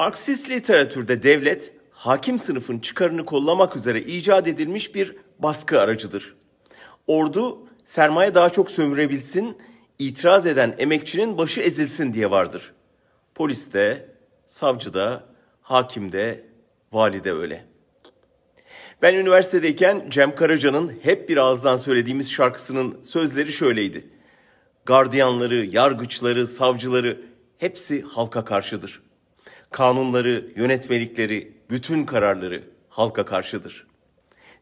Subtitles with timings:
[0.00, 6.34] Marksist literatürde devlet, hakim sınıfın çıkarını kollamak üzere icat edilmiş bir baskı aracıdır.
[7.06, 9.58] Ordu, sermaye daha çok sömürebilsin,
[9.98, 12.72] itiraz eden emekçinin başı ezilsin diye vardır.
[13.34, 14.08] Polis de,
[14.48, 15.24] savcı da,
[15.62, 16.44] hakim de,
[16.92, 17.64] vali de öyle.
[19.02, 24.10] Ben üniversitedeyken Cem Karaca'nın hep bir ağızdan söylediğimiz şarkısının sözleri şöyleydi.
[24.86, 27.20] Gardiyanları, yargıçları, savcıları
[27.58, 29.09] hepsi halka karşıdır.
[29.70, 33.86] Kanunları, yönetmelikleri, bütün kararları halka karşıdır.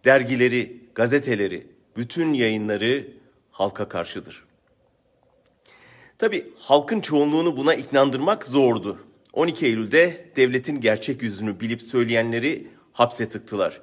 [0.04, 1.66] Dergileri, gazeteleri,
[1.96, 3.12] bütün yayınları
[3.50, 4.44] halka karşıdır.
[6.18, 8.98] Tabi halkın çoğunluğunu buna iknandırmak zordu.
[9.32, 13.80] 12 Eylül'de devletin gerçek yüzünü bilip söyleyenleri hapse tıktılar.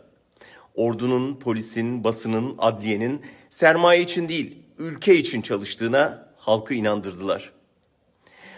[0.75, 7.51] Ordunun, polisin, basının, adliyenin sermaye için değil, ülke için çalıştığına halkı inandırdılar.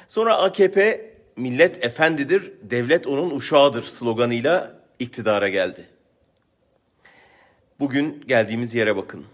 [0.08, 5.86] Sonra AKP millet efendidir, devlet onun uşağıdır sloganıyla iktidara geldi.
[7.80, 9.26] Bugün geldiğimiz yere bakın.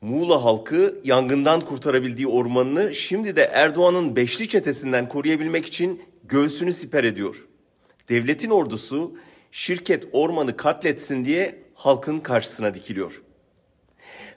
[0.00, 7.46] Muğla halkı yangından kurtarabildiği ormanını şimdi de Erdoğan'ın beşli çetesinden koruyabilmek için göğsünü siper ediyor.
[8.08, 9.16] Devletin ordusu
[9.50, 13.22] şirket ormanı katletsin diye halkın karşısına dikiliyor.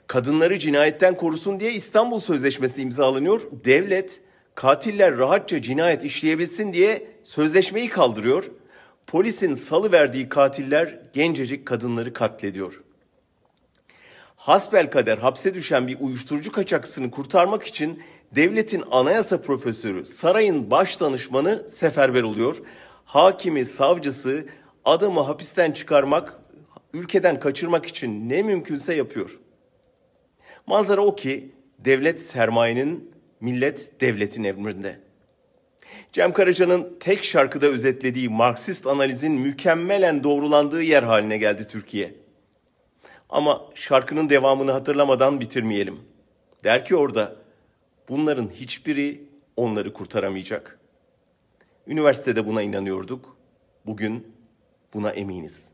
[0.08, 3.42] Kadınları cinayetten korusun diye İstanbul Sözleşmesi imzalanıyor.
[3.66, 4.22] Devlet
[4.56, 8.52] katiller rahatça cinayet işleyebilsin diye sözleşmeyi kaldırıyor.
[9.08, 12.84] Polisin salı verdiği katiller gencecik kadınları katlediyor.
[14.36, 18.04] Hasbel kader hapse düşen bir uyuşturucu kaçakçısını kurtarmak için
[18.36, 22.62] devletin anayasa profesörü, sarayın baş danışmanı seferber oluyor.
[23.06, 24.46] Hakimi, savcısı
[24.86, 26.40] adamı hapisten çıkarmak,
[26.94, 29.40] ülkeden kaçırmak için ne mümkünse yapıyor.
[30.68, 33.13] Manzara o ki devlet sermayenin,
[33.44, 35.00] millet devletin emrinde.
[36.12, 42.14] Cem Karaca'nın tek şarkıda özetlediği Marksist analizin mükemmelen doğrulandığı yer haline geldi Türkiye.
[43.30, 46.00] Ama şarkının devamını hatırlamadan bitirmeyelim.
[46.64, 47.36] Der ki orada,
[48.10, 49.24] bunların hiçbiri
[49.58, 50.80] onları kurtaramayacak.
[51.88, 53.38] Üniversitede buna inanıyorduk.
[53.86, 54.28] Bugün
[54.94, 55.68] buna eminiz.